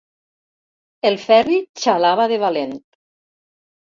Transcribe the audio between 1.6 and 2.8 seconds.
xalava de valent.